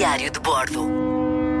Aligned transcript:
Diário 0.00 0.30
de 0.30 0.40
Bordo. 0.40 0.88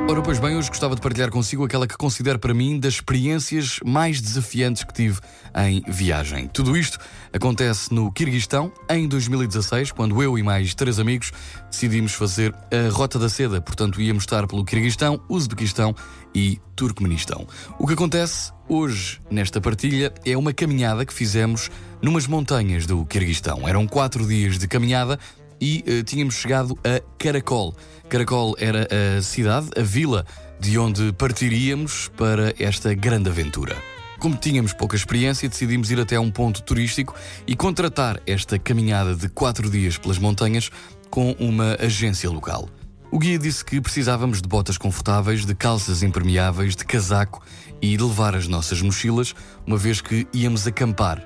Ora, 0.08 0.22
pois 0.22 0.38
bem, 0.38 0.56
hoje 0.56 0.70
gostava 0.70 0.94
de 0.94 1.00
partilhar 1.02 1.28
consigo 1.28 1.62
aquela 1.62 1.86
que 1.86 1.94
considero 1.94 2.38
para 2.38 2.54
mim 2.54 2.80
das 2.80 2.94
experiências 2.94 3.78
mais 3.84 4.18
desafiantes 4.18 4.82
que 4.82 4.94
tive 4.94 5.20
em 5.54 5.82
viagem. 5.86 6.48
Tudo 6.48 6.74
isto 6.74 6.98
acontece 7.34 7.92
no 7.92 8.10
Quirguistão 8.10 8.72
em 8.88 9.06
2016, 9.06 9.92
quando 9.92 10.22
eu 10.22 10.38
e 10.38 10.42
mais 10.42 10.74
três 10.74 10.98
amigos 10.98 11.32
decidimos 11.70 12.14
fazer 12.14 12.54
a 12.72 12.90
Rota 12.90 13.18
da 13.18 13.28
Seda. 13.28 13.60
Portanto, 13.60 14.00
íamos 14.00 14.22
estar 14.22 14.46
pelo 14.46 14.64
Quirguistão, 14.64 15.20
Uzbequistão 15.28 15.94
e 16.34 16.58
Turcomenistão. 16.74 17.46
O 17.78 17.86
que 17.86 17.92
acontece 17.92 18.52
hoje 18.66 19.20
nesta 19.30 19.60
partilha 19.60 20.14
é 20.24 20.34
uma 20.34 20.54
caminhada 20.54 21.04
que 21.04 21.12
fizemos 21.12 21.70
numas 22.00 22.26
montanhas 22.26 22.86
do 22.86 23.04
Quirguistão. 23.04 23.68
Eram 23.68 23.86
quatro 23.86 24.26
dias 24.26 24.58
de 24.58 24.66
caminhada 24.66 25.18
e 25.60 25.84
uh, 25.86 26.02
tínhamos 26.02 26.34
chegado 26.34 26.78
a 26.84 27.00
Caracol. 27.18 27.74
Caracol 28.08 28.56
era 28.58 28.88
a 29.18 29.22
cidade, 29.22 29.68
a 29.76 29.82
vila 29.82 30.24
de 30.58 30.78
onde 30.78 31.12
partiríamos 31.12 32.10
para 32.16 32.54
esta 32.58 32.94
grande 32.94 33.30
aventura. 33.30 33.76
Como 34.18 34.36
tínhamos 34.36 34.74
pouca 34.74 34.96
experiência, 34.96 35.48
decidimos 35.48 35.90
ir 35.90 35.98
até 35.98 36.20
um 36.20 36.30
ponto 36.30 36.62
turístico 36.62 37.14
e 37.46 37.56
contratar 37.56 38.20
esta 38.26 38.58
caminhada 38.58 39.14
de 39.14 39.28
quatro 39.28 39.70
dias 39.70 39.96
pelas 39.96 40.18
montanhas 40.18 40.70
com 41.08 41.32
uma 41.38 41.76
agência 41.80 42.28
local. 42.28 42.68
O 43.10 43.18
guia 43.18 43.38
disse 43.38 43.64
que 43.64 43.80
precisávamos 43.80 44.40
de 44.40 44.48
botas 44.48 44.78
confortáveis, 44.78 45.44
de 45.44 45.54
calças 45.54 46.02
impermeáveis, 46.02 46.76
de 46.76 46.84
casaco 46.84 47.42
e 47.80 47.96
de 47.96 48.02
levar 48.02 48.36
as 48.36 48.46
nossas 48.46 48.82
mochilas, 48.82 49.34
uma 49.66 49.76
vez 49.76 50.00
que 50.00 50.28
íamos 50.32 50.66
acampar 50.66 51.24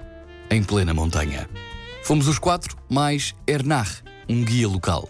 em 0.49 0.63
plena 0.63 0.95
montanha. 0.95 1.49
Fomos 2.05 2.29
os 2.29 2.39
quatro, 2.39 2.77
mais 2.89 3.35
Ernar, 3.47 3.89
um 4.29 4.45
guia 4.45 4.69
local. 4.69 5.09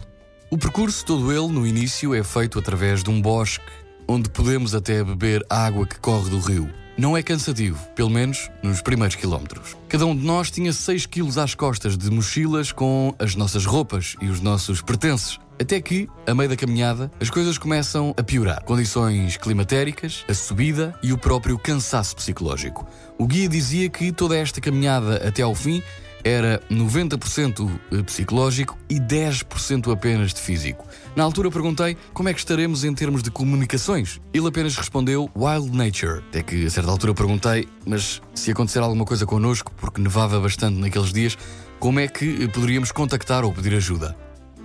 O 0.50 0.58
percurso 0.58 1.04
todo 1.04 1.32
ele, 1.32 1.48
no 1.48 1.66
início, 1.66 2.14
é 2.14 2.22
feito 2.22 2.58
através 2.58 3.02
de 3.02 3.10
um 3.10 3.20
bosque, 3.20 3.64
onde 4.06 4.28
podemos 4.30 4.74
até 4.74 5.02
beber 5.02 5.44
água 5.48 5.86
que 5.86 5.98
corre 5.98 6.30
do 6.30 6.38
rio. 6.38 6.70
Não 6.96 7.16
é 7.16 7.22
cansativo, 7.24 7.84
pelo 7.96 8.08
menos 8.10 8.48
nos 8.62 8.80
primeiros 8.80 9.16
quilómetros. 9.16 9.76
Cada 9.88 10.06
um 10.06 10.16
de 10.16 10.24
nós 10.24 10.50
tinha 10.50 10.72
6 10.72 11.06
quilos 11.06 11.38
às 11.38 11.54
costas 11.54 11.98
de 11.98 12.08
mochilas 12.08 12.70
com 12.70 13.12
as 13.18 13.34
nossas 13.34 13.66
roupas 13.66 14.14
e 14.20 14.28
os 14.28 14.40
nossos 14.40 14.80
pertences. 14.80 15.40
Até 15.60 15.80
que, 15.80 16.08
a 16.26 16.34
meio 16.34 16.48
da 16.48 16.56
caminhada, 16.56 17.10
as 17.20 17.30
coisas 17.30 17.58
começam 17.58 18.14
a 18.16 18.22
piorar. 18.22 18.62
Condições 18.64 19.36
climatéricas, 19.36 20.24
a 20.28 20.34
subida 20.34 20.96
e 21.02 21.12
o 21.12 21.18
próprio 21.18 21.58
cansaço 21.58 22.14
psicológico. 22.14 22.86
O 23.18 23.26
guia 23.26 23.48
dizia 23.48 23.88
que 23.88 24.12
toda 24.12 24.36
esta 24.36 24.60
caminhada 24.60 25.16
até 25.26 25.42
ao 25.42 25.54
fim 25.54 25.82
era 26.24 26.60
90% 26.70 27.70
psicológico 28.04 28.76
e 28.88 28.98
10% 28.98 29.92
apenas 29.92 30.32
de 30.32 30.40
físico. 30.40 30.86
Na 31.14 31.22
altura 31.22 31.50
perguntei 31.50 31.96
como 32.12 32.28
é 32.28 32.32
que 32.32 32.40
estaremos 32.40 32.82
em 32.82 32.94
termos 32.94 33.22
de 33.22 33.30
comunicações. 33.30 34.20
Ele 34.32 34.48
apenas 34.48 34.74
respondeu 34.76 35.30
Wild 35.36 35.70
Nature. 35.76 36.24
Até 36.30 36.42
que 36.42 36.66
a 36.66 36.70
certa 36.70 36.90
altura 36.90 37.14
perguntei, 37.14 37.68
mas 37.86 38.22
se 38.34 38.50
acontecer 38.50 38.80
alguma 38.80 39.04
coisa 39.04 39.26
connosco, 39.26 39.70
porque 39.76 40.00
nevava 40.00 40.40
bastante 40.40 40.78
naqueles 40.78 41.12
dias, 41.12 41.36
como 41.78 42.00
é 42.00 42.08
que 42.08 42.48
poderíamos 42.48 42.90
contactar 42.90 43.44
ou 43.44 43.52
pedir 43.52 43.74
ajuda? 43.74 44.16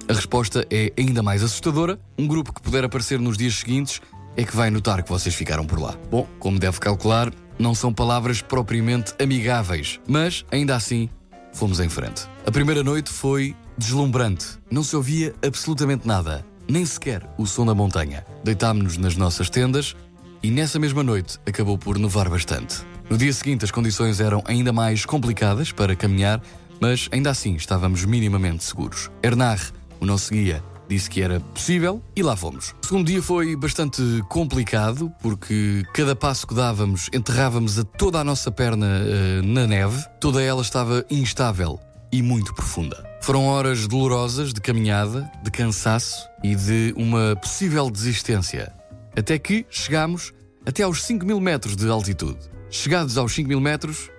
A 0.07 0.13
resposta 0.13 0.65
é 0.71 0.91
ainda 0.97 1.21
mais 1.21 1.43
assustadora. 1.43 1.99
Um 2.17 2.25
grupo 2.25 2.53
que 2.53 2.61
puder 2.61 2.83
aparecer 2.83 3.19
nos 3.19 3.37
dias 3.37 3.55
seguintes 3.55 4.01
é 4.35 4.43
que 4.43 4.55
vai 4.55 4.71
notar 4.71 5.03
que 5.03 5.09
vocês 5.09 5.35
ficaram 5.35 5.65
por 5.65 5.79
lá. 5.79 5.95
Bom, 6.09 6.25
como 6.39 6.57
deve 6.57 6.79
calcular, 6.79 7.31
não 7.59 7.75
são 7.75 7.93
palavras 7.93 8.41
propriamente 8.41 9.13
amigáveis, 9.21 9.99
mas 10.07 10.45
ainda 10.49 10.75
assim 10.75 11.09
fomos 11.53 11.79
em 11.79 11.89
frente. 11.89 12.27
A 12.45 12.51
primeira 12.51 12.83
noite 12.83 13.09
foi 13.09 13.55
deslumbrante. 13.77 14.57
Não 14.69 14.83
se 14.83 14.95
ouvia 14.95 15.33
absolutamente 15.45 16.07
nada, 16.07 16.45
nem 16.67 16.85
sequer 16.85 17.27
o 17.37 17.45
som 17.45 17.65
da 17.65 17.73
montanha. 17.73 18.25
Deitámos-nos 18.43 18.97
nas 18.97 19.15
nossas 19.15 19.49
tendas 19.49 19.95
e 20.43 20.51
nessa 20.51 20.79
mesma 20.79 21.03
noite 21.03 21.39
acabou 21.45 21.77
por 21.77 21.97
nevar 21.97 22.29
bastante. 22.29 22.77
No 23.09 23.17
dia 23.17 23.33
seguinte 23.33 23.65
as 23.65 23.71
condições 23.71 24.19
eram 24.19 24.43
ainda 24.45 24.71
mais 24.71 25.05
complicadas 25.05 25.71
para 25.71 25.95
caminhar, 25.95 26.41
mas 26.79 27.09
ainda 27.11 27.29
assim 27.29 27.55
estávamos 27.55 28.05
minimamente 28.05 28.63
seguros. 28.63 29.09
Ernar, 29.23 29.59
o 29.99 30.05
nosso 30.05 30.31
guia, 30.31 30.63
disse 30.89 31.09
que 31.09 31.21
era 31.21 31.39
possível 31.39 32.01
e 32.15 32.23
lá 32.23 32.35
fomos. 32.35 32.75
O 32.83 32.87
segundo 32.87 33.07
dia 33.07 33.21
foi 33.21 33.55
bastante 33.55 34.01
complicado 34.27 35.11
porque 35.21 35.85
cada 35.93 36.15
passo 36.15 36.47
que 36.47 36.55
dávamos 36.55 37.09
enterrávamos 37.13 37.77
a 37.77 37.83
toda 37.83 38.19
a 38.19 38.23
nossa 38.23 38.51
perna 38.51 38.87
uh, 38.87 39.45
na 39.45 39.67
neve, 39.67 40.03
toda 40.19 40.41
ela 40.41 40.61
estava 40.61 41.05
instável 41.09 41.79
e 42.11 42.23
muito 42.23 42.53
profunda. 42.55 43.07
Foram 43.21 43.45
horas 43.45 43.87
dolorosas 43.87 44.51
de 44.51 44.59
caminhada, 44.59 45.29
de 45.43 45.51
cansaço 45.51 46.27
e 46.43 46.55
de 46.55 46.93
uma 46.97 47.35
possível 47.35 47.89
desistência. 47.91 48.73
Até 49.15 49.37
que 49.37 49.65
chegámos 49.69 50.33
até 50.65 50.83
aos 50.83 51.03
5 51.03 51.25
mil 51.25 51.39
metros 51.39 51.75
de 51.75 51.87
altitude. 51.87 52.39
Chegados 52.71 53.17
aos 53.17 53.33
5 53.33 53.47
mil 53.47 53.59
metros, 53.59 54.09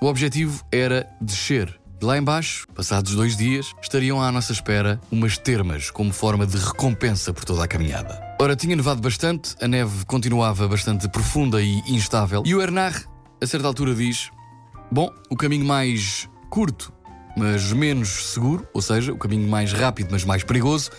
o 0.00 0.06
objetivo 0.06 0.64
era 0.70 1.06
descer 1.20 1.81
Lá 2.02 2.18
embaixo, 2.18 2.66
passados 2.74 3.14
dois 3.14 3.36
dias, 3.36 3.72
estariam 3.80 4.20
à 4.20 4.32
nossa 4.32 4.50
espera 4.50 5.00
umas 5.08 5.38
termas 5.38 5.88
como 5.88 6.12
forma 6.12 6.44
de 6.44 6.56
recompensa 6.56 7.32
por 7.32 7.44
toda 7.44 7.62
a 7.62 7.68
caminhada. 7.68 8.20
Ora, 8.40 8.56
tinha 8.56 8.74
nevado 8.74 9.00
bastante, 9.00 9.54
a 9.62 9.68
neve 9.68 10.04
continuava 10.04 10.66
bastante 10.66 11.08
profunda 11.08 11.62
e 11.62 11.78
instável, 11.86 12.42
e 12.44 12.56
o 12.56 12.60
Ernar, 12.60 13.04
a 13.40 13.46
certa 13.46 13.68
altura, 13.68 13.94
diz: 13.94 14.32
Bom, 14.90 15.12
o 15.30 15.36
caminho 15.36 15.64
mais 15.64 16.28
curto, 16.50 16.92
mas 17.36 17.72
menos 17.72 18.32
seguro, 18.32 18.66
ou 18.74 18.82
seja, 18.82 19.12
o 19.12 19.16
caminho 19.16 19.48
mais 19.48 19.72
rápido, 19.72 20.08
mas 20.10 20.24
mais 20.24 20.42
perigoso, 20.42 20.90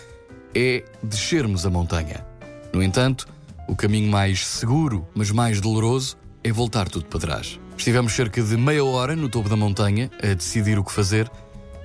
é 0.54 0.86
descermos 1.02 1.66
a 1.66 1.70
montanha. 1.70 2.24
No 2.72 2.82
entanto, 2.82 3.28
o 3.68 3.76
caminho 3.76 4.10
mais 4.10 4.46
seguro, 4.46 5.06
mas 5.14 5.30
mais 5.30 5.60
doloroso, 5.60 6.16
é 6.42 6.50
voltar 6.50 6.88
tudo 6.88 7.04
para 7.04 7.20
trás. 7.20 7.60
Estivemos 7.76 8.12
cerca 8.14 8.42
de 8.42 8.56
meia 8.56 8.84
hora 8.84 9.14
no 9.14 9.28
topo 9.28 9.48
da 9.48 9.56
montanha 9.56 10.10
a 10.22 10.34
decidir 10.34 10.78
o 10.78 10.84
que 10.84 10.92
fazer 10.92 11.30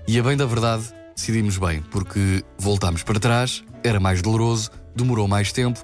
e, 0.08 0.18
a 0.20 0.24
bem 0.24 0.38
da 0.38 0.46
verdade, 0.46 0.84
decidimos 1.16 1.58
bem, 1.58 1.82
porque 1.92 2.44
voltámos 2.58 3.04
para 3.04 3.20
trás, 3.20 3.64
era 3.84 4.00
mais 4.00 4.22
doloroso, 4.22 4.72
demorou 4.96 5.28
mais 5.28 5.52
tempo, 5.52 5.84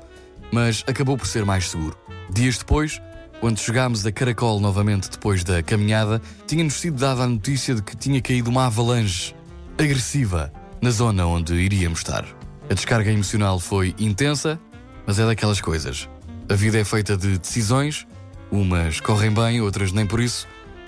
mas 0.52 0.84
acabou 0.88 1.18
por 1.18 1.28
ser 1.28 1.44
mais 1.44 1.70
seguro. 1.70 1.98
Dias 2.30 2.58
depois, 2.58 3.02
quando 3.42 3.60
chegámos 3.60 4.06
a 4.06 4.12
Caracol 4.12 4.60
novamente 4.60 5.10
depois 5.10 5.44
da 5.44 5.62
caminhada, 5.62 6.22
tinha-nos 6.48 6.76
sido 6.76 6.98
dada 6.98 7.24
a 7.24 7.28
notícia 7.28 7.76
de 7.76 7.82
que 7.82 7.96
tinha 7.96 8.22
caído 8.22 8.50
uma 8.50 8.68
avalanche 8.68 9.36
agressiva 9.78 10.52
na 10.82 10.92
zona 10.92 11.26
onde 11.26 11.54
iríamos 11.54 12.00
estar. 12.00 12.26
A 12.70 12.74
descarga 12.74 13.12
emocional 13.12 13.60
foi 13.60 13.94
intensa, 14.00 14.60
mas 15.06 15.20
é 15.20 15.26
daquelas 15.26 15.60
coisas. 15.60 16.10
A 16.50 16.54
vida 16.54 16.80
é 16.80 16.84
feita 16.84 17.18
de 17.18 17.38
decisões 17.38 18.08
Umas 18.52 19.00
correm 19.00 19.32
bem, 19.32 19.62
outras 19.62 19.92
nem 19.92 20.06
por 20.06 20.20
isso. 20.20 20.48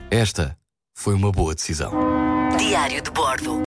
Esta 0.10 0.58
foi 0.96 1.14
uma 1.14 1.32
boa 1.32 1.54
decisão. 1.54 1.92
Diário 2.58 3.02
de 3.02 3.12
Bordo. 3.12 3.56